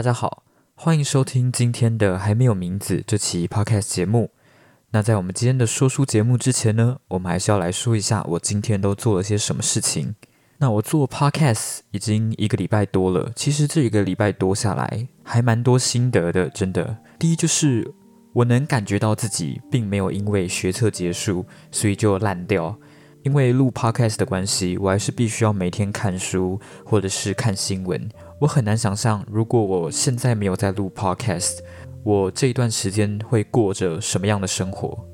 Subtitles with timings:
[0.00, 0.44] 大家好，
[0.76, 4.30] 欢迎收听今天的还没有名字这期 podcast 节目。
[4.92, 10.14] 那在我们今天的说书节目之前呢，我们还是要来说一下我今天都做了些什么事情。
[10.56, 16.96] 那我做 podcast 已经一个礼拜多了，其实这一个礼拜多下来还蛮多心得的，真的。
[17.18, 17.92] 第一就是
[18.32, 22.74] 我能感觉到自己并没有因为学测结束所以就烂掉。
[23.22, 28.08] 因为录 podcast 的关系，我还是必须要每天看书或者是看新闻。
[28.40, 31.58] 我很难想象，如果我现在没有在录 podcast，
[32.02, 35.06] 我这一段时间会过着什么样的生活？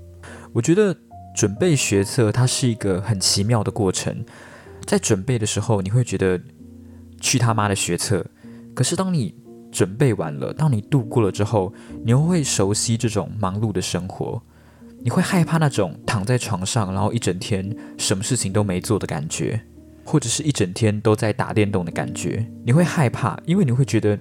[0.53, 0.97] 我觉得
[1.35, 4.25] 准备学测它是一个很奇妙的过程。
[4.87, 6.41] 在准备的时候，你会觉得
[7.21, 8.25] 去他妈的学测。
[8.77, 9.35] 可是当你
[9.73, 14.41] 准备完了，当你度过了之后，你又会熟悉这种忙碌的生活。
[15.03, 19.61] 你会害怕那种躺在床上，然后一整天什么事情都没做的感觉，
[20.07, 22.47] 或者是一整天都在打电动的感觉。
[22.65, 24.19] 你会害怕，因为你会觉得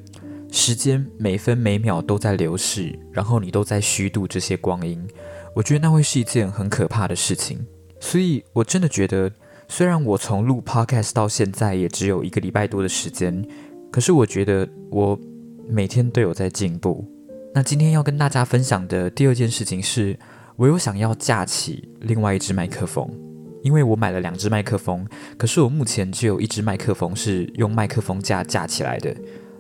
[0.52, 5.08] 时间每分每秒都在流逝，然后你都在虚度这些光阴。
[5.56, 7.66] 我觉得那会是一件很可怕的事情。
[8.00, 9.32] 所以我真的觉得，
[9.70, 13.48] 虽然我从录 podcast 到现在也只有一个礼拜多的时间，
[13.92, 15.18] 可是我觉得我
[15.70, 17.06] 每天都有在进步。
[17.54, 20.18] 那今天要跟大家分享的第二件事情是。
[20.58, 23.06] 我有想要架起另外一支麦克风，
[23.66, 29.12] 因为我买了两只麦克风，可是我目前只有一只麦克风是用麦克风架架起来的，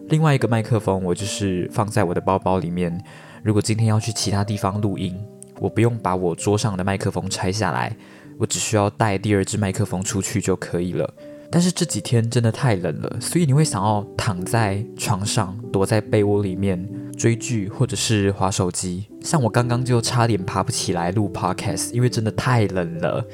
[0.10, 3.04] 另外一个麦克风我就是放在我的包包里面。
[3.44, 5.20] 如果今天要去其他地方录音，
[5.60, 7.98] 我不用把我桌上的麦克风拆下来，
[8.38, 11.12] 我只需要带第二只麦克风出去就可以了。
[11.50, 16.88] 但是这几天真的太冷了，所以你会想要躺在床上，躲在被窝里面。
[17.18, 23.26] 追剧或者是划手机，像我刚刚就差点爬不起来录 podcast，因为真的太冷了。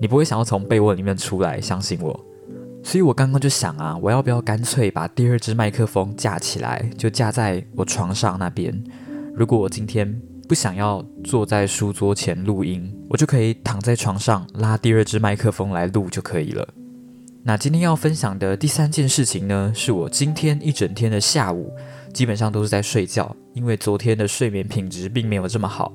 [0.00, 2.24] 你不会想要从被窝里面出来，相信我。
[2.82, 8.82] 所以我刚刚就想啊，我要不要干脆把第二支麦克风架起来，就架在我床上那边。
[9.34, 16.66] 如果我今天不想要坐在书桌前录音，我就可以躺在床上拉第二支麦克风来录就可以了。
[17.42, 21.72] 那今天要分享的第三件事情呢，是我今天一整天的下午。
[22.14, 25.92] 基本上都是在睡觉，因为昨天的睡眠品质并没有这么好。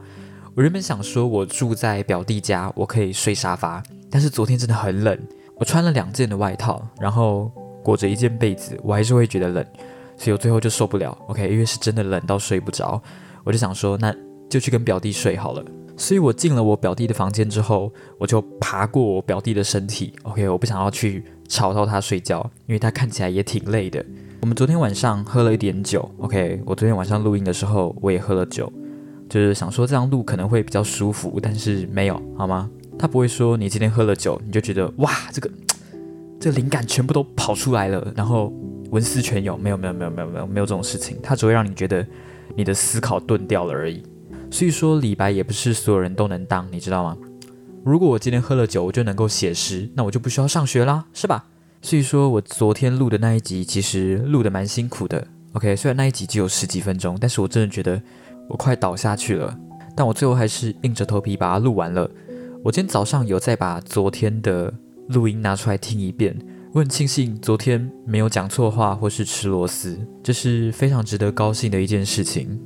[0.55, 3.81] 我原本想说，我住在表弟家，我可以睡沙发，
[4.11, 5.17] 但是昨天真的很冷，
[5.55, 7.51] 我穿了两件的外套，然后
[7.83, 9.65] 裹着一件被子，我还是会觉得冷，
[10.15, 11.17] 所以我最后就受不了。
[11.27, 13.01] OK，因为是真的冷到睡不着，
[13.43, 14.15] 我就想说，那
[14.47, 15.65] 就去跟表弟睡好了。
[15.97, 20.13] 所以我进了我表弟的房间之后，我就爬过我表弟的身体。
[20.21, 24.05] OK，我不想要去吵到他睡觉，因为他看起来也挺累的。
[24.41, 26.61] 我们昨天晚上喝了一点酒，OK。
[26.63, 28.71] 我昨天晚上录音的时候，我也喝了酒，
[29.33, 32.69] 就是想说这样录可能会比较舒服，但是没有，好吗？
[32.99, 35.49] 他不会说你今天喝了酒，你就觉得哇，这个
[36.39, 38.53] 这个灵感全部都跑出来了，然后
[38.91, 42.05] 文思泉涌，没有没有没有没有没有没有这种事情，他只会让你觉得
[42.55, 44.03] 你的思考钝掉了而已。
[44.51, 47.17] 所以说李白也不是所有人都能当，你知道吗？
[47.83, 51.43] 如果我今天喝了酒，我就能够写诗，那我就不需要上学啦，是吧？
[51.81, 55.25] 所以说我昨天录的那一集，其实录的蛮辛苦的。
[55.53, 57.99] OK，虽然那一集只有十几分钟，但是我真的觉得
[58.47, 59.57] 我快倒下去了。
[59.95, 62.09] 但我最后还是硬着头皮把它录完了。
[62.63, 64.73] 我今天早上有再把昨天的
[65.09, 66.35] 录音拿出来听一遍，
[66.73, 72.59] 我很庆幸昨天没有讲错话或是吃螺丝，这是非常值得高兴的一件事情。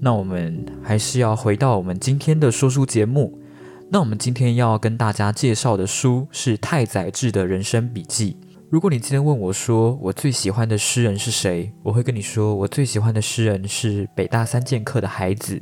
[0.00, 3.38] 那我们还是要回到我们今天的说书节目。
[3.90, 8.36] 那我们今天要跟大家介绍的书是太宰治的人生笔记。
[8.70, 15.58] 如果你今天问我说我最喜欢的诗人是谁，我会跟你说我最喜欢的诗人是北大三剑客的孩子。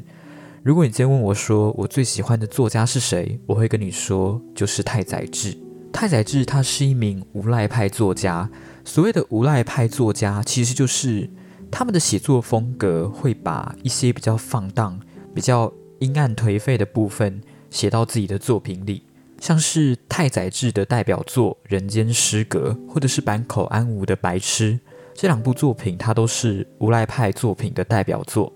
[0.65, 5.57] 如果你今天问我说我最喜欢的作家是谁，我会跟你说就是太宰治。
[5.93, 8.51] 太宰治他是一名无赖派作家。
[8.85, 11.31] 所谓的无赖派作家，其实就是
[11.71, 15.01] 他们的写作风格会把一些比较放荡、
[15.33, 17.41] 比较阴暗颓废的部分。
[17.69, 19.03] 写到自己的作品里，
[19.41, 24.73] 像是太宰治的代表作《人间失格》，或者是坂口安吾的《白痴》
[25.15, 28.53] 这两部作品，它都是无赖派作品的代表作。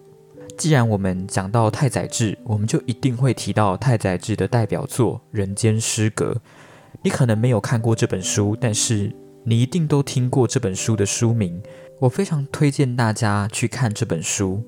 [0.59, 6.33] 既然我们讲到太宰治，我们就一定会提到太宰治的代表作《人间失格》。
[7.03, 9.11] 你可能没有看过这本书，但是
[9.45, 11.63] 你一定都听过这本书的书名。
[12.01, 14.63] 我非常推荐大家去看这本书。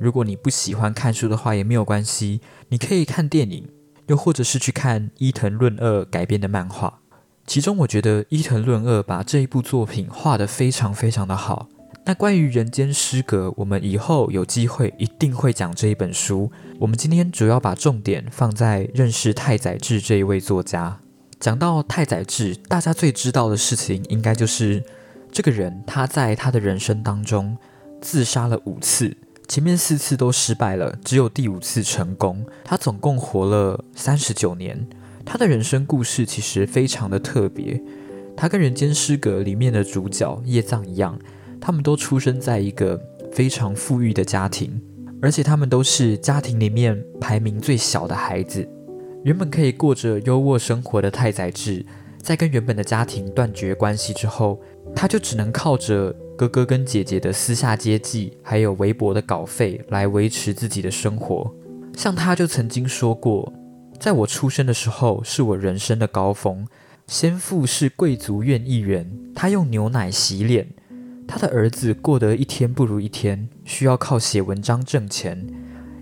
[0.00, 3.68] 如果你不喜欢看书的话，也没有关系，你可以看电影。
[4.06, 7.00] 又或者是去看伊藤润二改编的漫画，
[7.46, 11.68] 其中我觉得伊藤润二把这一部作品画得非常非常的好。
[12.04, 16.52] 那关于人间失格，我们以后有机会一定会讲这一本书。
[16.78, 21.00] 我们今天主要把重点放在认识太宰治这一位作家。
[21.40, 24.84] 讲到太宰治，大家最知道的事情应该就是
[25.32, 27.58] 这个人他在他的人生当中
[28.00, 29.16] 自杀了五次，
[29.48, 32.44] 前面四次都失败了，只有第五次成功。
[32.64, 34.86] 他总共活了三十九年。
[35.24, 37.80] 他的人生故事其实非常的特别。
[38.36, 41.18] 他跟《人间失格》里面的主角叶藏一样，
[41.60, 43.00] 他们都出生在一个
[43.32, 44.80] 非常富裕的家庭，
[45.22, 48.68] 而且他们都是家庭里面排名最小的孩子。
[49.24, 51.84] 原本可以过着优渥生活的太宰治，
[52.22, 54.60] 在跟原本的家庭断绝关系之后，
[54.94, 61.50] 他就只能靠着哥哥跟姐姐的私下接济，还有微薄的稿费来维持自己的生活。
[61.96, 63.52] 像他就曾经说过。
[63.98, 66.66] 在我出生的时候，是我人生的高峰。
[67.06, 70.68] 先父是贵族院议员，他用牛奶洗脸。
[71.26, 75.46] 他的儿子过得一天不如一天，需要靠写文章挣钱。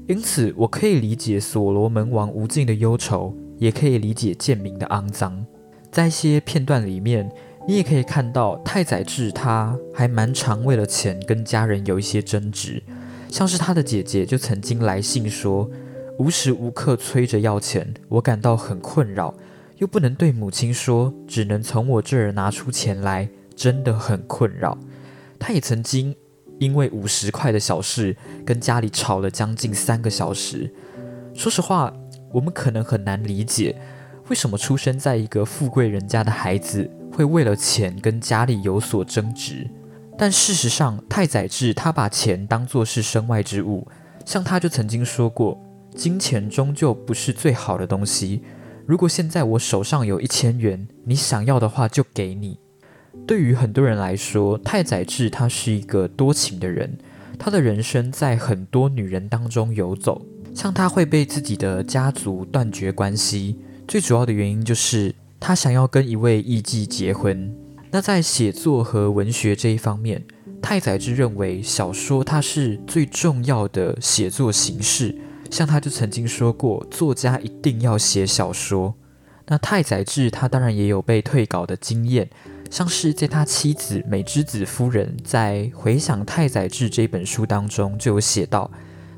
[0.08, 5.46] 因此，我可以理解所罗门王无尽的忧愁，也可以理解贱民的肮脏。
[5.92, 7.30] 在一些片段里面，
[7.66, 12.82] 你也可以看到太宰治他还蛮常为了钱跟家人有一些争执，
[13.30, 15.70] 像是他的姐姐就曾经来信说。
[16.16, 19.34] 无时无刻催着要钱，我感到很困扰，
[19.78, 24.78] 又不能对母亲说，只能从我这儿拿出钱来，真的很困扰。
[25.40, 26.14] 他也曾经
[26.60, 28.16] 因为五十块的小事
[28.46, 30.72] 跟家里吵了将近三个小时。
[31.34, 31.92] 说实话，
[32.32, 33.74] 我们可能很难理解，
[34.28, 39.70] 为什么出生在一个富贵人家的孩子会为了钱跟家里有所争执。
[40.18, 43.86] 但事实上，太宰治他把钱当作是身外之物，
[44.26, 45.60] 像他就曾经说过。
[45.94, 48.42] 金钱终究不是最好的东西。
[48.84, 52.58] 如果现在我手上有一千元，你想要的话就给你。
[53.28, 56.98] 对于很多人来说，太宰治他是一个多情的人，
[57.38, 60.20] 他的人生在很多女人当中游走。
[60.52, 63.56] 像他会被自己的家族断绝关系，
[63.86, 65.14] 最主要的原因就是
[65.46, 67.54] 他想要跟一位艺妓结婚。
[67.90, 70.24] 那在写作和文学这一方面，
[70.62, 75.14] 太宰治认为小说它是最重要的写作形式。
[75.50, 78.94] 像他就曾经说过，作家一定要写小说。
[79.46, 82.30] 那太宰治他当然也有被退稿的经验，
[82.70, 88.70] 像是在他妻子美之子夫人在回想太宰治这本书当中就有写到，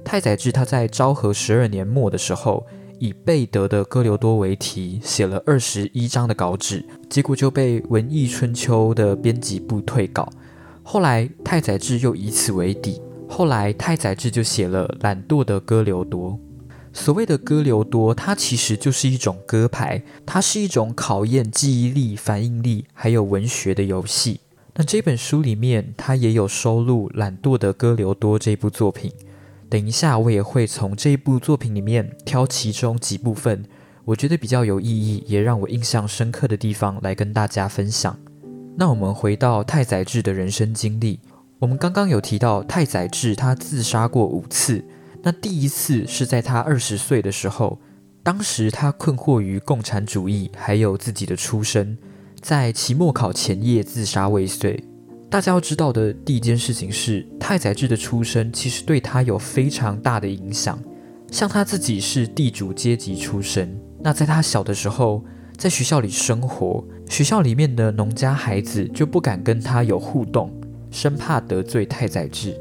[0.04, 2.66] 太宰治他在昭和十二年末的时候，
[2.98, 10.28] 以贝德的《哥留多》为题写了二十一章的稿纸，结果就被《文艺春秋》的编辑部退稿。
[10.82, 13.00] 后来太宰治又以此为底。
[13.28, 16.30] 后来，太宰治就写了《懒惰的哥留多》。
[16.92, 24.40] 所谓的哥留多，它其实就是一种歌牌，它是一种考验记忆力、反应力还有文学的游戏。
[24.76, 29.12] 那这本书里面，它也有收录《懒惰的哥留多》这部作品。
[29.68, 33.64] 等一下，我也会从这一部作品里面挑其中几部分，
[34.04, 38.16] 我觉得比较有意义，也让我印象深刻的地方来跟大家分享。
[38.76, 41.18] 那我们回到太宰治的人生经历。
[41.58, 44.84] 我们刚刚有提到太宰治，他自杀过五次。
[45.22, 47.80] 那第一次是在他二十岁的时候，
[48.22, 51.98] 当时他困惑于共产主义，还有自己的出身，
[52.40, 54.84] 在期末考前夜自杀未遂。
[55.28, 60.78] 大家要知道的第一件事情是，太宰治的出身其实对他有非常大的影响。
[61.32, 65.24] 像他自己是地主阶级出身，那在他小的时候，
[65.56, 70.50] 在学校里生活，学校里面的农家孩子就不敢跟他有互动。
[70.92, 72.56] 生怕得罪太宰治，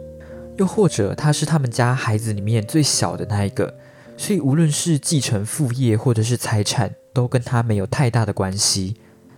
[0.58, 3.72] 又或者他是他们家孩子里面最小的那一个，
[4.18, 8.96] 所以无论是继承父业或者是财产，都跟他没有太大的关系。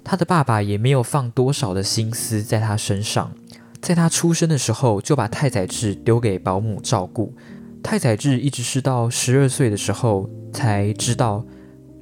[0.10, 3.30] 他的爸爸也没有放多少的心思在他身上，
[3.82, 7.34] 在他出生的时候就把太宰治丢给保姆照顾。
[7.84, 11.44] 太宰治一直是到十二岁的时候才知道，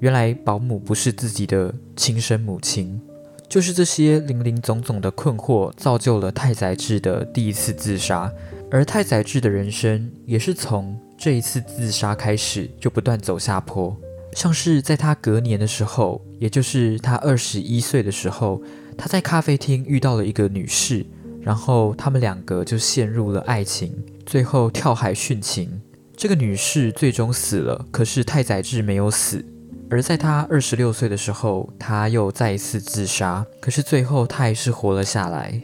[0.02, 3.02] 原来保姆不是自己的亲生母亲。
[3.50, 8.32] 就是这些零零总总的困惑，造就了太宰治的第一次自杀。
[8.70, 13.98] 而太宰治的人生也是从这一次自杀开始，就不断走下坡。
[14.36, 18.62] 像是在他隔年的时候，也就是他二十一岁的时候，
[18.98, 21.06] 他在咖啡厅遇到了一个女士，
[21.42, 25.82] 然后他们两个就陷入了爱情，最后跳海殉情。
[26.18, 29.44] 这个女士最终死了，可是太宰治没有死。
[29.90, 35.62] 而在他二十六岁的时候，他又再一次自杀，可是最后他还是活了下来。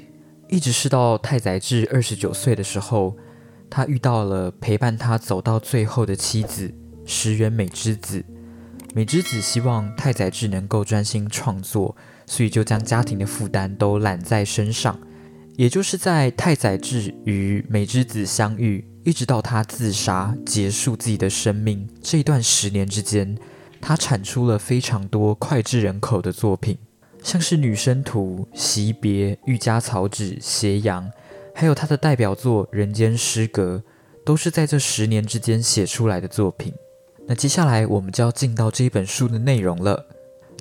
[0.47, 3.17] 一直是到太宰治二十九岁的时候，
[3.69, 6.73] 他遇到了陪伴他走到最后的妻子
[7.05, 8.23] 石原美之子。
[8.93, 11.95] 美之子希望太宰治能够专心创作，
[12.25, 14.99] 所以就将家庭的负担都揽在身上。
[15.55, 23.37] 也就是在太宰治与美之子相遇，一直到他自杀结束自己的生命这一段十年之间。
[23.79, 26.77] 他产出了非常多脍炙人口的作品，
[27.23, 31.03] 像是《女生图》《惜别》《玉家草纸》《斜阳》，
[31.55, 33.83] 还有他的代表作《人间失格》，
[34.25, 36.73] 都是在这十年之间写出来的作品。
[37.31, 40.05] 那接下来我们就要进到这一本书的内容了。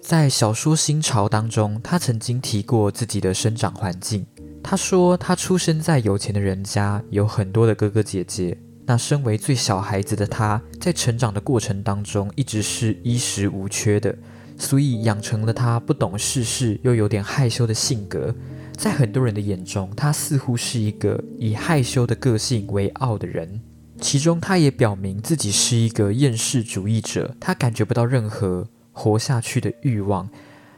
[0.01, 4.25] 在小说《新潮》当中，他曾经提过自己的生长环境。
[4.63, 8.57] 他说，他出生在有钱的人家，有很多的哥哥姐姐。
[8.87, 14.17] 那身为最小孩子的他，在成长的过程当中，一直是衣食无缺的，
[14.57, 18.33] 所以养成了他不懂世事又有点害羞的性格。
[18.77, 23.61] 在很多人的眼中，他似乎是一个以害羞的个性为傲的人。
[24.01, 30.29] 其中，他也表明自己是一个厌世主义者，他感觉不到任何活下去的欲望。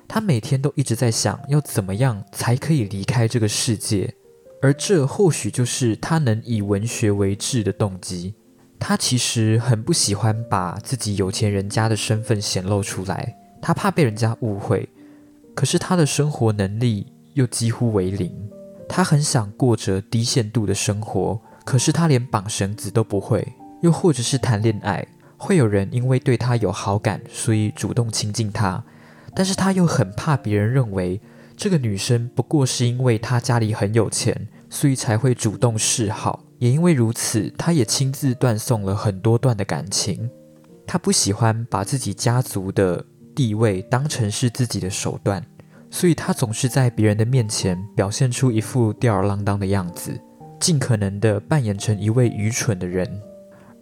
[0.09, 4.15] 他每天都一直在想要怎么样才可以离开这个世界。
[4.61, 8.35] 而这或许就是他能以文学为志的动机。
[8.79, 14.89] 他其实很不喜欢把自己有钱人家的身份显露出来，他怕被人家误会。
[15.55, 18.33] 可是他的生活能力又几乎为零，
[18.89, 23.47] 他很想过着低限度的生活，可是他连绑绳子都不会。
[23.83, 28.85] 又或者是谈恋爱，会有人因为对他有好感，所以主动亲近他，
[29.35, 31.21] 但是他又很怕别人认为。
[31.55, 36.43] 这个女生不过是因为她家里很有钱，所以才会主动示好。
[36.59, 40.29] 也因为如此，她也亲自断送了很多段的感情。
[40.87, 43.05] 她不喜欢把自己家族的
[43.35, 45.45] 地位当成是自己的手段，
[45.91, 50.19] 所以她总是在别人的面前表现出一副吊儿郎当的样子，
[50.63, 53.21] 尽可能的扮演成一位愚蠢的人。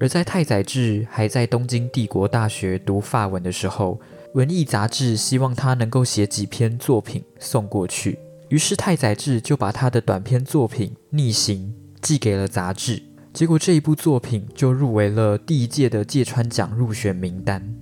[0.00, 4.00] 而在太宰治还在东京帝国大学读法文的时候。
[4.34, 8.16] 文艺杂志希望他能够写几篇作品送过去，
[8.48, 13.02] 于是太宰治就把他的短篇作品《逆行》寄给了杂志。
[13.32, 17.74] 结果这一部作品就入围了第一届的芥川奖入选名单。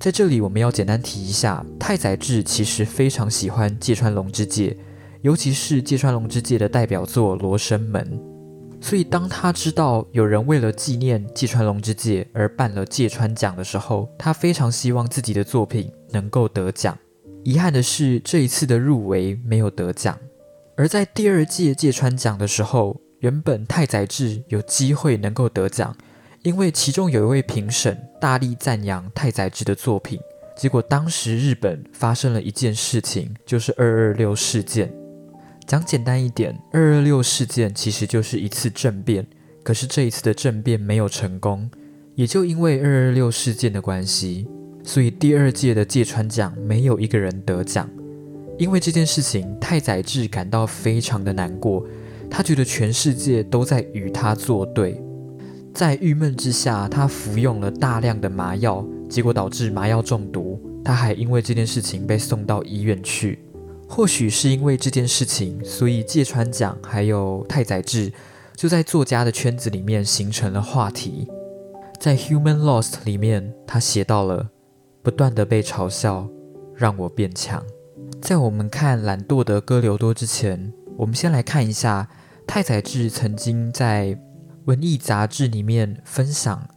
[0.00, 4.76] 在这里，我们要简单提一下，太宰治其实非常喜欢芥川龙之介，
[5.22, 8.04] 尤其是芥川龙之介的代表作《罗生门》。
[8.78, 16.96] 所以，当他知道有人为了纪念芥川龙之介而办了芥川奖的时候，他非常希望自己的作品能够得奖。
[17.42, 20.18] 遗憾的是，这一次的入围没有得奖。
[20.76, 25.96] 而在第二届芥川奖的时候，原本太宰治有机会能够得奖，
[26.42, 30.20] 因为其中有一位评审大力赞扬太宰治的作品。
[30.54, 34.92] 结果当时日本发生了一件事情，就是二二六事件。
[35.66, 39.26] 讲简单一点，二二六事件其实就是一次政变，
[39.64, 41.68] 可是这一次的政变没有成功，
[42.14, 44.46] 也就因为二二六事件的关系，
[44.84, 47.90] 所以第二届的芥川奖没有一个人得奖。
[48.58, 51.84] 因为这件事情，太宰治感到非常的难过，
[52.30, 55.02] 他觉得全世界都在与他作对，
[55.74, 63.40] 在郁闷之下，他服用了大量的麻药，结果导致麻药中毒，他还因为这件事情被送到医院去。
[63.88, 68.12] 或许是因为这件事情，所以芥川奖还有太宰治
[68.54, 71.28] 就在作家的圈子里面形成了话题。
[71.98, 74.50] 在《Human Lost》里面，他写到了
[75.02, 76.28] 不断的被嘲笑，
[76.74, 77.62] 让我变强。
[78.20, 82.08] 在我们看懒惰的哥留多之前，我们先来看一下
[82.46, 84.18] 太宰治曾经在
[84.64, 86.68] 文艺杂志里面分享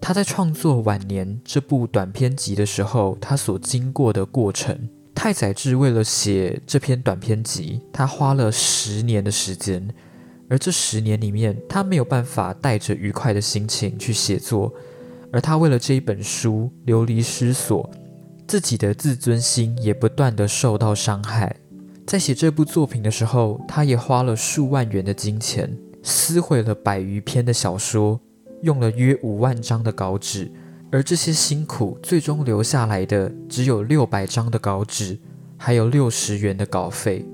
[0.00, 4.88] 他在创作《晚年》这部短篇集的时候，他所经过的过程。
[5.16, 9.88] 太宰治为了写这篇短篇集，他花了十年的时间，
[10.48, 14.72] 而这十年里面，他没有办法带着愉快的心情去写作，
[15.32, 17.90] 而他为了这一本书流离失所，
[18.46, 21.56] 自己的自尊心也不断的受到伤害。
[22.06, 28.20] 在写这部作品的时候，他也花了数万元的金钱，撕毁了百余篇的小说，
[28.62, 30.52] 用了约五万张的稿纸。
[30.92, 35.18] 而这些辛苦最终留下来的只有六百张的稿纸，
[35.56, 37.26] 还有六十元的稿费。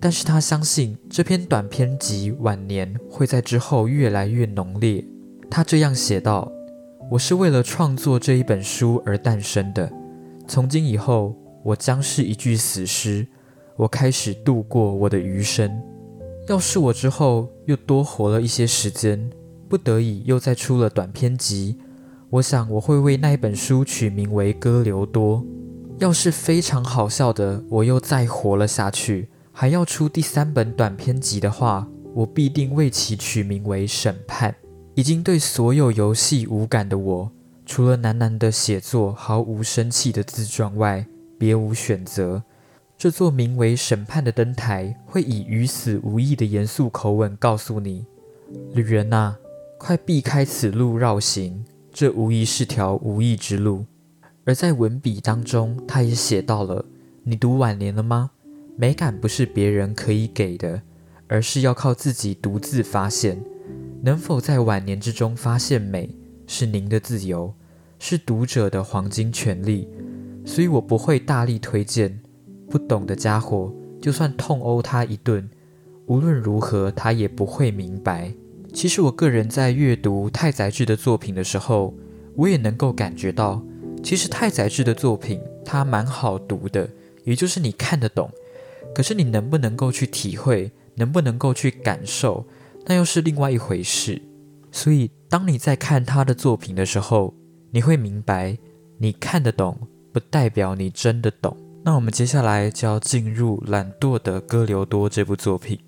[0.00, 5.02] 但是他相信这篇短篇集晚年会在之后越来越浓烈。
[5.50, 6.50] 他这样写道
[7.10, 9.90] ：“我是为了创作这一本书而诞生的。
[10.46, 13.26] 从今以后，我将是一具死尸。
[13.76, 15.70] 我开始度过我的余生。
[16.48, 19.30] 要是我之后又多活了一些时间，
[19.68, 21.78] 不得已又再出了短篇集。”
[22.34, 25.38] 我想我会为那本书取名为《哥留多》。
[26.00, 34.50] 要是非常好笑的，我又再活了下去，还要出第三本短篇集的话，我必定为其取名为《审判》。
[34.96, 37.30] 已经对所有游戏无感的我，
[37.64, 41.06] 除了喃喃的写作毫无生气的自传外，
[41.38, 42.42] 别无选择。
[42.98, 48.04] 这座名为《审判》的灯台，会以与死无异的严肃口吻告诉你：
[48.72, 49.36] 旅人呐，
[49.78, 51.64] 快避开此路绕行。
[51.94, 53.86] 这无疑是条无益之路，
[54.44, 56.84] 而在文笔当中，他也写到了：
[57.22, 58.32] 你读晚年了吗？
[58.76, 60.82] 美感不是别人可以给的，
[61.28, 63.40] 而是要靠自己独自发现。
[64.02, 66.10] 能否在晚年之中发现美，
[66.48, 67.54] 是您的自由，
[68.00, 69.88] 是读者的黄金权利。
[70.44, 72.18] 所以我不会大力推荐。
[72.68, 73.72] 不懂的家伙，
[74.02, 75.48] 就算痛殴他一顿，
[76.06, 78.34] 无论如何他也不会明白。
[78.74, 81.94] 其实我个人在阅读太宰治的作品的时候，
[82.34, 83.62] 我也能够感觉到，
[84.02, 86.90] 其实太宰治的作品他蛮好读的，
[87.22, 88.28] 也就是你看得懂。
[88.92, 92.44] 可是你能不能够去体会，能不能够去感受，
[92.86, 94.20] 那又是另外一回事。
[94.72, 97.32] 所以当你在看他的作品的时候，
[97.70, 98.58] 你会明白，
[98.98, 99.78] 你看得懂
[100.12, 101.56] 不代表你真的懂。
[101.84, 105.78] 那我们接下来就要进入《懒惰的哥留多》这部作品。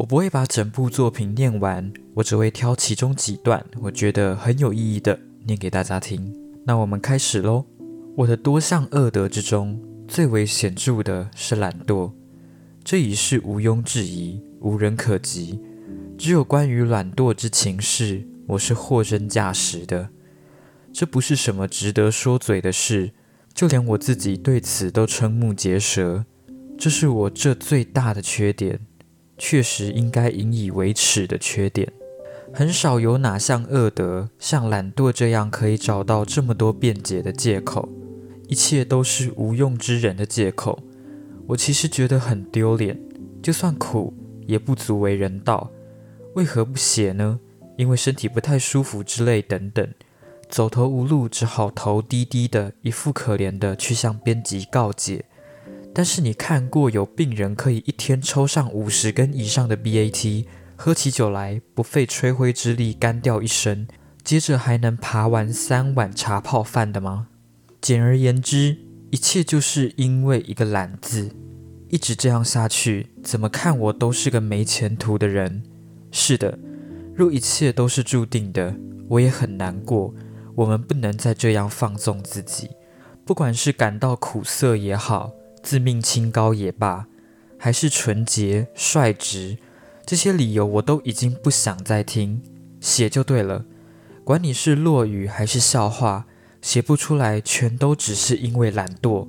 [0.00, 6.34] 我不会把整部作品念完，我只会挑其中几段我觉得很有意义的念给大家听。
[6.64, 7.66] 那我们开始喽。
[8.16, 9.78] 我的多项恶德之中，
[10.08, 12.10] 最为显著的是懒惰，
[12.82, 15.60] 这已是毋庸置疑、无人可及。
[16.16, 20.08] 只有关于懒惰之情事，我是货真价实的。
[20.94, 23.12] 这不是什么值得说嘴的事。
[23.52, 26.24] 就连我自己对此都瞠目结舌，
[26.78, 28.80] 这是我这最大的缺点，
[29.40, 31.90] 确实应该引以为耻的缺点。
[32.52, 37.88] 很少有哪项恶德像懒惰这样可以找到这么多辩解的借口，
[38.48, 40.78] 一切都是无用之人的借口。
[41.46, 43.00] 我其实觉得很丢脸，
[43.42, 44.12] 就算苦
[44.46, 45.70] 也不足为人道。
[46.34, 47.40] 为何不写呢？
[47.76, 49.88] 因为身体不太舒服之类等等。
[50.48, 55.24] 走投无路，只好头低低的，一副可怜的去向编辑告解。
[55.92, 63.88] 但是你看过有病人可以一天抽上五十根以上的 BAT，喝起酒来不费吹灰之力干掉一身，
[64.22, 67.26] 接着还能爬完三碗茶泡饭的吗？
[67.80, 68.78] 简而言之，
[69.10, 71.30] 一切就是因为一个懒字。
[71.88, 75.64] 一直这样下去，怎么看我都是个没前途的人。
[76.12, 76.56] 是的，
[77.14, 78.76] 若一切都是注定的，
[79.08, 80.14] 我也很难过。
[80.54, 82.70] 我们不能再这样放纵自己，
[83.24, 87.06] 不管是感到苦涩也好，自命清高也罢，
[87.58, 89.58] 还是纯洁率直，
[90.04, 92.42] 这些理由我都已经不想再听。
[92.80, 93.64] 写就对了，
[94.24, 96.26] 管你是落雨还是笑话，
[96.62, 99.28] 写不出来，全都只是因为懒惰、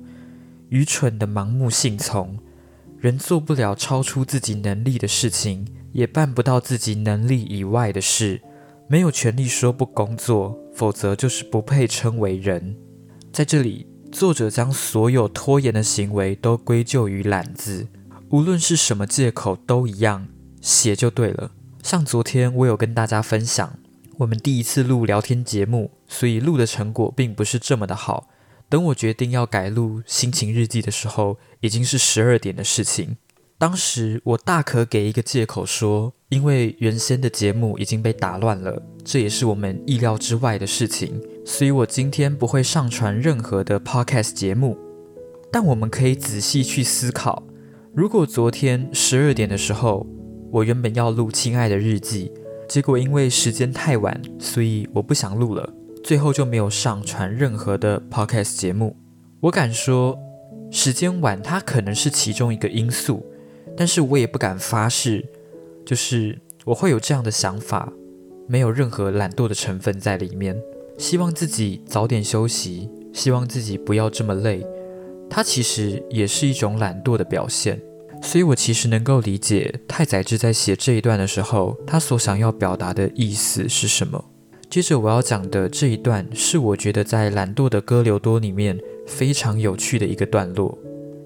[0.70, 2.38] 愚蠢的盲目信从。
[2.98, 8.40] 人做不了超出自己能力的事情，也办不到自己能力以外的事。
[8.88, 12.76] 没有权利说不工作，否则就是不配称为人。
[13.32, 17.88] 在这里，作者将所有拖延的行为都归咎于懒字，
[18.28, 20.28] 无论是什么借口都一样，
[20.60, 21.50] 写就对了。
[21.82, 23.78] 像昨天我有跟大家分享，
[24.18, 28.28] 我们第一次录聊天节目，所以录的成果并不是这么的好。
[28.68, 33.16] 等我决定要改录心情日记的时候，已经是十二点的事情。
[33.56, 44.76] 当时我大可给一个借口说，因为原先的节目已经被打乱了，这也是我们意料之外的事情，所以我今天不会上传任何的 podcast 节目。
[45.50, 47.42] 但我们可以仔细去思考，
[47.94, 50.06] 如果昨天十二点的时候，
[50.50, 52.32] 我原本要录《亲爱的日记》，
[52.66, 58.96] 结果因为时间太晚，所以我不想录了，最后就没有上传任何的 podcast 节目。
[59.40, 60.18] 我敢说，
[60.70, 63.26] 时间晚它可能是其中一个因素。
[63.76, 65.24] 但是我也不敢发誓，
[65.84, 67.90] 就是我会有这样的想法，
[68.46, 70.56] 没有任何懒惰的成分在里面。
[70.98, 74.66] 希望自己早点休息，希望自己不要这么累。
[75.28, 77.80] 它其实也是一种懒惰的表现。
[78.22, 84.24] 所以我其实能够理解太宰治在写这一段的时候，他所想要表达的意思是什么。
[84.70, 90.78] 接着我要讲的这一段，是我觉得在懒惰的哥留多里面非常有趣的一个段落。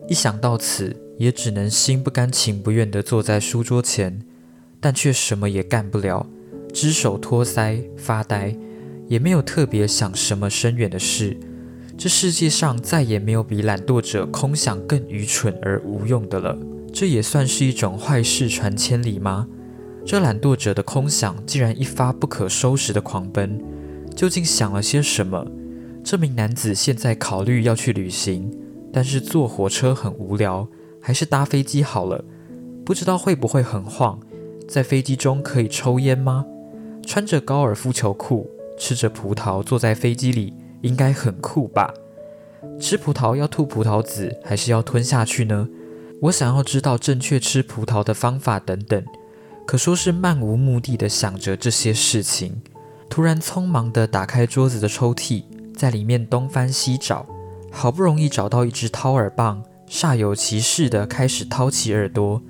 [0.09, 0.97] 一想到此。
[1.19, 4.21] 也只能心不甘情不愿地坐在书桌前，
[4.79, 6.27] 但却什么也干不了，
[6.75, 8.55] 只手托腮发呆，
[9.09, 11.37] 也没有特别想什么深远的事。
[11.99, 16.59] 这世界上再也没有比懒惰者空想更愚蠢而无用的了。
[16.93, 19.49] 这也算是一种坏事传千里吗？
[20.05, 23.61] 这懒惰者的空想竟然一发不可收拾的狂奔，
[24.15, 25.47] 究竟想了些什么？
[26.05, 28.51] 这名男子现在考虑要去旅行，
[28.93, 30.69] 但是坐火车很无聊。
[31.01, 32.25] 还是搭飞机好了，
[32.85, 34.19] 不知道会不会很晃。
[34.69, 36.45] 在飞机中可以抽烟吗？
[37.05, 41.93] 穿着高尔夫球裤，吃着葡萄，坐在飞机里应该很酷吧？
[42.81, 45.69] 吃葡萄要吐葡萄籽，还是要吞下去呢？
[46.23, 49.03] 我想要知道正确吃葡萄的方法等等。
[49.67, 52.63] 可说是漫无目的的想着这些事情，
[53.09, 55.43] 突然匆忙地打开桌子的抽屉，
[55.75, 57.27] 在里面东翻西找，
[57.71, 59.63] 好不容易找到一只掏耳棒。
[59.89, 62.43] 煞有其事地开始掏起耳朵，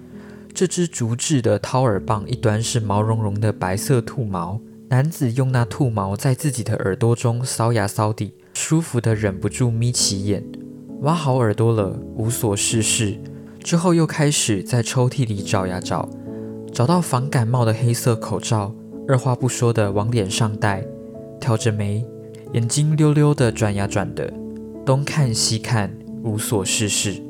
[0.55, 10.45] 这支竹制的掏耳棒一端是毛茸茸的白色兔毛，男子用那兔毛在自己的耳朵中搔牙搔地，舒服的忍不住眯起眼。
[11.01, 13.19] 挖好耳朵了，无所事事，
[13.65, 16.09] 之后又开始在抽屉里找呀找，
[16.73, 18.73] 找到防感冒的黑色口罩，
[19.09, 20.87] 二话不说的往脸上戴，
[21.41, 22.07] 挑着眉，
[22.53, 24.33] 眼睛溜溜的转呀转的，
[24.85, 27.21] 东看西看，无所事事。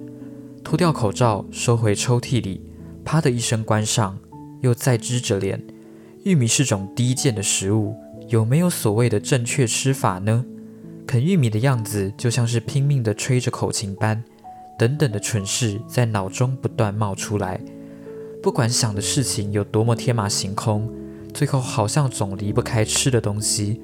[0.63, 2.61] 脱掉口罩，收回抽屉里。
[3.03, 4.19] 啪的一声关上，
[4.61, 5.65] 又再支着脸。
[6.27, 7.95] 玉米是种低贱的食物，
[8.27, 10.45] 有没有所谓的正确吃法呢？
[11.07, 14.25] 啃玉米的样子就像是拼命的吹着口琴般，
[14.77, 17.61] 等等的蠢事在脑中不断冒出来。
[18.43, 20.93] 不管想的事情有多么天马行空，
[21.33, 23.81] 最后好像总离不开吃的东西。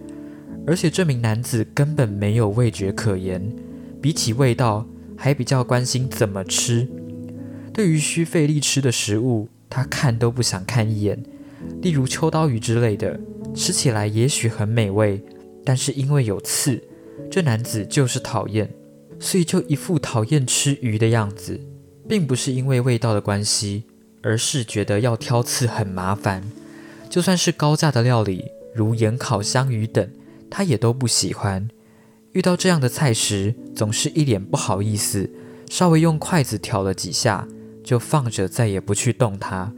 [0.66, 3.54] 而且这名男子根本没有味觉可言，
[4.00, 4.84] 比起味道，
[5.16, 6.88] 还比较关心怎么吃。
[7.72, 11.22] 对于需费力吃的食物，他看都不想看一眼。
[11.80, 13.18] 例如秋刀鱼之类的，
[13.54, 15.22] 吃起来也许很美味，
[15.64, 16.82] 但是因为有刺，
[17.30, 18.70] 这男子就是讨厌，
[19.18, 21.60] 所以就一副讨厌吃鱼的样子，
[22.08, 23.84] 并不是因为味道的关系，
[24.22, 26.42] 而是觉得要挑刺很麻烦。
[27.10, 28.44] 就算是高价的料理，
[28.74, 30.08] 如盐烤香鱼等，
[30.50, 31.68] 他也都不喜欢。
[32.32, 35.28] 遇到这样的菜时，总是一脸不好意思，
[35.68, 37.46] 稍微用筷子挑了几下。
[37.84, 39.74] 就放着，再也不去动它。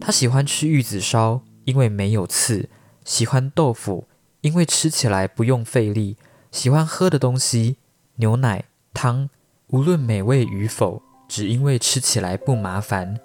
[0.00, 2.68] 他喜欢吃玉子烧，因为没有刺；
[3.04, 4.06] 喜欢豆腐，
[4.42, 6.16] 因为吃起来不用费力；
[6.50, 7.76] 喜欢喝的东西，
[8.16, 9.30] 牛奶、汤，
[9.68, 13.18] 无论美味与否，只因为吃起来不麻烦。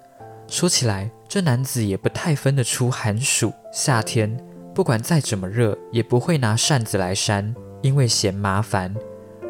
[0.48, 4.42] 说起来，这男子也不太分得出寒暑、夏天，
[4.74, 8.94] 不管再怎么热，也不会拿扇子来扇，因为嫌麻烦。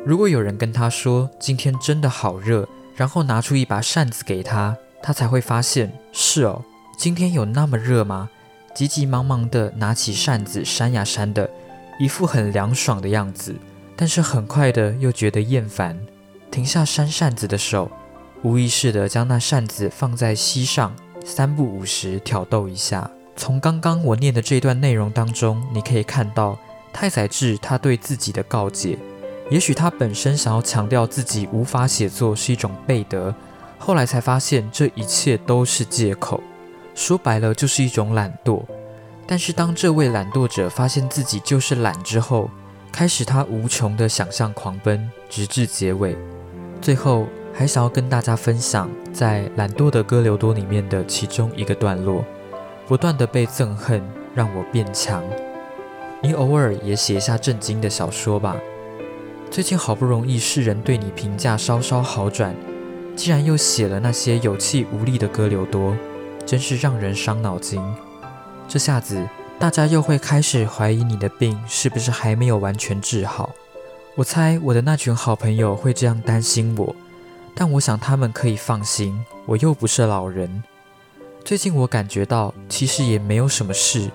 [0.04, 6.62] 如果有人跟他说今天真的好热，然后拿出一把扇子给他，他才会发现是哦，
[7.00, 8.28] 今天有那么热吗？
[8.74, 11.48] 急急忙忙地拿起扇子扇呀扇的，
[11.98, 13.56] 一副很凉爽的样子。
[13.96, 15.98] 但是很快的又觉得厌烦，
[16.50, 17.90] 停下扇扇子的手，
[18.42, 23.10] 无意识地将那扇子放在膝上，三不五时挑逗一下。
[23.34, 26.58] 从刚刚我念的这段内容当中，你可以看到
[26.92, 28.98] 太宰治他对自己的告诫。
[29.48, 33.34] 也许他本身想要强调自己无法写作是一种背德，
[33.78, 36.42] 后来才发现这一切都是借口，
[37.00, 38.62] 说白了就是一种懒惰。
[39.26, 42.50] 但是当这位懒惰者发现自己就是懒之后，
[42.92, 46.14] 开始他无穷的想象狂奔，直至结尾。
[46.82, 52.22] 最后还想要跟大家分享在《懒惰的哥留多》里面的其中一个段落：
[52.86, 54.02] 不断的被憎恨
[54.34, 55.24] 让我变强。
[56.22, 58.54] 你偶尔也写一下震惊的小说吧。
[59.50, 62.54] 最近好不容易世人对你评价稍稍好转，
[63.16, 65.96] 竟然又写了那些有气无力的哥流多，
[66.50, 67.80] 真是让人伤脑筋。
[68.66, 69.24] 这下子
[69.56, 73.50] 大家又会开始怀疑你的病是不是还没有完全治好。
[74.16, 76.96] 我猜我的那群好朋友会这样担心我，
[77.54, 80.64] 但我想他们可以放心，我又不是老人。
[81.44, 84.10] 最近我感觉到其实也没有什么事，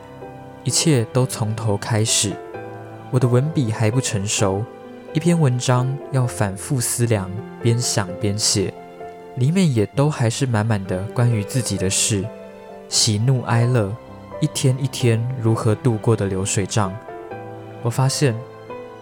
[0.65, 2.34] 一切都从头开始。
[3.12, 4.62] 我的文笔还不成熟。
[5.13, 7.32] 一篇文章要反复思量，
[7.63, 8.74] 边想边写，
[9.38, 12.26] 里面也都还是满满的关于自己的事，
[12.88, 13.93] 喜怒哀乐，
[14.39, 16.93] 一天一天如何度过的流水账。
[17.82, 18.36] 我发现，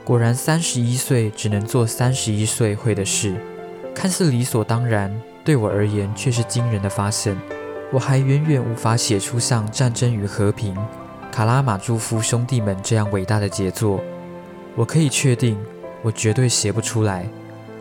[0.04, 3.36] 果然三十一岁只能做三十一岁会的事，
[3.94, 7.38] 看似理所当然，对我而言却是惊人的发现。
[7.92, 10.74] 我还远远无法写出像《战争与和平》、
[11.32, 14.02] 《卡拉马朱夫兄弟们》这样伟大的杰作。
[14.76, 15.58] 我可以确定。
[16.02, 17.26] 我绝对写不出来，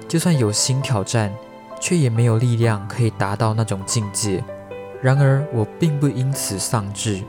[0.06, 1.34] 就算有新挑战，
[1.82, 4.42] 却也没有力量可以达到那种境界。
[5.02, 7.20] 然而，我并不因此丧志，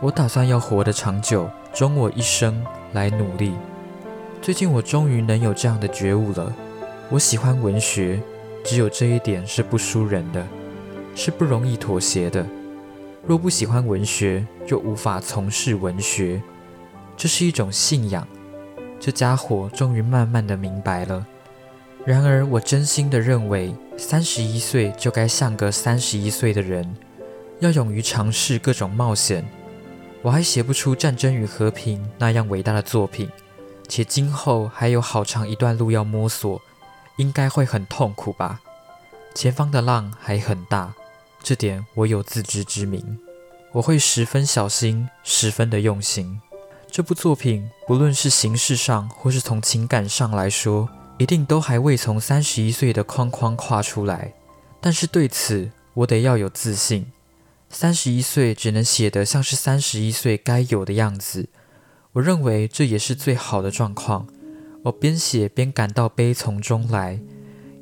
[0.00, 3.52] 我打算要活得长久，终我一生来努力。
[4.40, 6.50] 最近，我终于能有这样的觉悟了。
[7.10, 8.18] 我喜欢文学，
[8.64, 10.42] 只有这一点是不输人的，
[11.14, 12.46] 是不容易妥协的。
[13.26, 16.40] 若不喜欢文学，就无法从事文学，
[17.18, 18.26] 这是一种信仰。
[18.98, 21.26] 这家伙终于慢慢的明白了。
[22.06, 26.96] 然而，我真心的认为，三十一岁就该像个三十一岁的人，
[27.60, 29.46] 要勇于尝试各种冒险。
[30.22, 33.30] 我还写不出《战争与和平》那样伟大的作品，
[33.86, 36.60] 且今后还有好长一段路要摸索，
[37.16, 38.60] 应该会很痛苦吧。
[39.34, 40.94] 前方的浪还很大，
[41.42, 43.18] 这点我有自知之明。
[43.72, 46.40] 我会十分小心，十分的用心。
[46.90, 50.88] 这部作品，不论是形式上，或是从情感上来说，
[51.20, 54.32] 一定都还未从三十一岁的框框跨出来。
[54.80, 57.12] 但是对此，我得要有自信。
[57.68, 61.50] 三十一岁只能写得像是三十一岁该有的样子。
[62.12, 64.26] 我认为这也是最好的状况。
[64.84, 67.20] 我边写边感到悲从中来。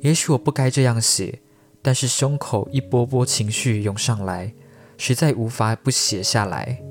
[0.01, 1.39] 也许我不该这样写，
[1.81, 4.53] 但是胸口一波波情绪涌上来，
[4.97, 6.81] 实在无法不写下来。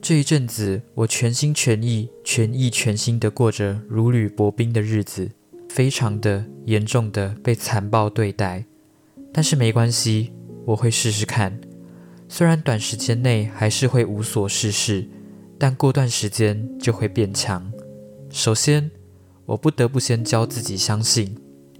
[0.00, 5.32] 这一阵子，我全心全意、全意全心地过着如履薄冰的日子，
[5.74, 8.64] 非常的严重的被残暴对待。
[9.32, 10.32] 但是没关系，
[10.64, 11.60] 我会试试看。
[12.28, 15.04] 虽然短时间内还是会无所事事，
[15.58, 17.72] 但过段时间就会变强。
[18.30, 18.88] 首先，
[19.46, 21.36] 我不得不先教自己相信，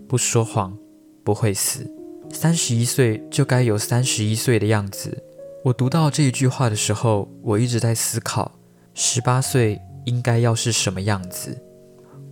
[0.08, 0.76] 不说谎
[1.22, 1.88] 不会死。
[2.32, 5.22] 三十一岁就该有三十一岁的样子。
[5.62, 8.58] 我读到这一句话的时候，我一直在思考，
[8.92, 11.56] 十八岁应该要是什么样子。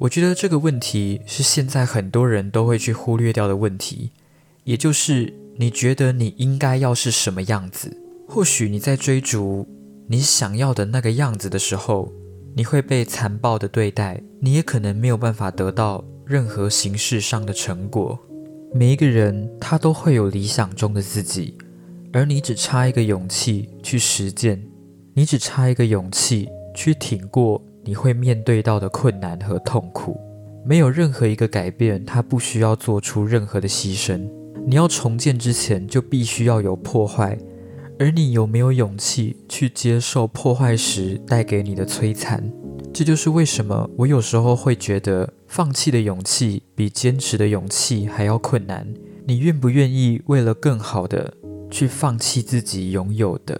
[0.03, 4.11] 我觉得这个问题是现在很多人都会去忽略掉的问题，
[4.65, 7.97] 也就是你觉得你应该要是什么样子。
[8.27, 9.65] 或许你在追逐
[10.09, 12.13] 你想要的那个样子的时候，
[12.57, 18.19] 你会被残暴的对待，你也可能没有办法得到任何形式上的成果。
[18.75, 21.57] 每一个人他都会有理想中的自己。
[22.13, 24.67] 而你只差一个勇气去实践，
[25.15, 30.19] 你只差一个勇气去挺过你会面对到的困难和痛苦。
[30.65, 34.29] 没有任何一个改变，它不需要做出任何的牺牲。
[34.67, 37.37] 你要重建之前，就必须要有破坏。
[37.99, 42.53] 而你有没有勇气去接受破坏时带给你的摧残？
[42.93, 48.87] 这就是为什么我有时候会觉得，放弃的勇气比坚持的勇气还要困难。
[49.27, 51.35] 你愿不愿意为了更好的？
[51.71, 53.59] 去放弃自己拥有的，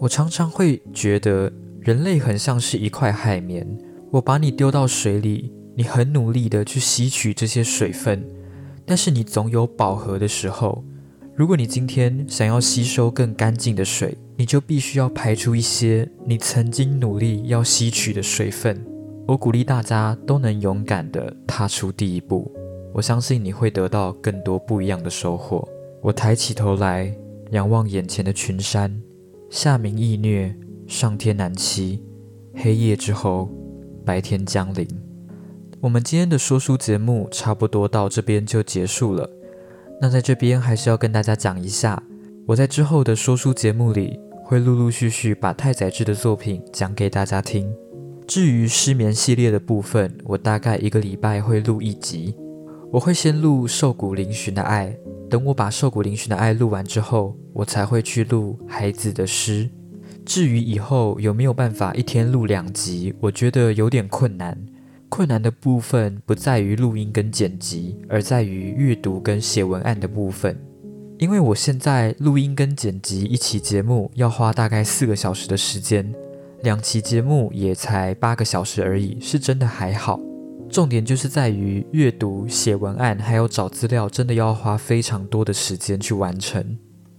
[0.00, 1.52] 我常常会觉得
[1.88, 3.66] 人类很像是一块海绵。
[4.10, 8.22] 我把你丢到水里，你很努力的去吸取这些水分，
[8.84, 10.84] 但是你总有饱和的时候。
[11.34, 18.78] 如果你今天想要吸收更干净的水，你就必须要排出一些你曾经努力要吸取的水分。
[19.26, 22.52] 我鼓励大家都能勇敢的踏出第一步，
[22.92, 25.66] 我相信你会得到更多不一样的收获。
[26.02, 27.16] 我抬起头来。
[27.52, 28.94] 仰望眼前的群山，
[29.48, 30.54] 夏明易虐，
[30.88, 32.02] 上天难欺。
[32.54, 33.48] 黑夜之后，
[34.04, 34.88] 白天降临。
[35.80, 39.28] 我们今天的说书节目差不多到这边就结束了。
[40.00, 42.02] 那在这边还是要跟大家讲一下，
[42.46, 47.70] 我在之后的说书节目里会陆陆续续把太宰治的作品讲给大家听。
[48.26, 52.34] 至于失眠系列的部分，我大概一个礼拜会录一集。
[52.90, 54.96] 我会先录瘦骨嶙峋的爱。
[55.28, 59.68] 等我把瘦骨嶙峋的爱录完之后，我才会去录孩子的诗。
[60.28, 64.58] 至于以后有没有办法一天录两集，我觉得有点困难。
[65.08, 70.54] 困难的部分不在于录音跟剪辑，而在于阅读跟写文案的部分。
[71.18, 76.14] 因为我现在录音跟剪辑一期节目要花大概四个小时的时间，
[76.62, 80.20] 两期节目也才八个小时而已，是真的还好。
[80.68, 86.76] 重点就是在于阅读、写文案，还有找资料，真的要花非常多的时间去完成。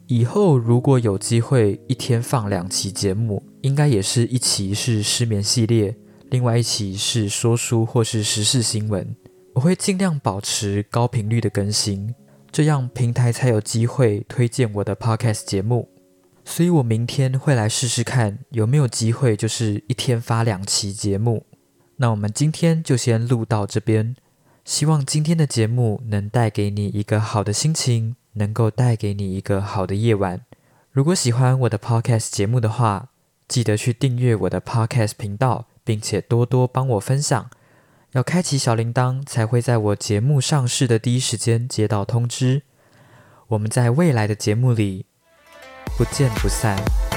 [0.09, 5.95] 以后如果有机会一天放两期节目，应该也是一期是失眠系列，
[6.31, 9.15] 另外一期是说书或是时事新闻。
[9.53, 12.15] 我会尽量保持高频率的更新，
[12.51, 15.87] 这样平台才有机会推荐我的 podcast 节目。
[16.43, 21.45] 所以我明天会来试试看有没有机会，就是一天发两期节目。
[21.97, 24.15] 那我们今天就先录到这边，
[24.65, 30.41] 希望今天的节目能带给你一个好的心情，能够带给你一个好的夜晚。
[30.91, 33.09] 如果喜欢我的 podcast 节目的话，
[33.47, 37.49] 记得去订阅我的 podcast 频道，并且多多帮我分享，
[38.13, 42.63] 要开启小铃铛才会在我节目上市的第一时间接到通知。
[43.49, 45.05] 我们在未来的节目里
[45.97, 47.08] 不见不散。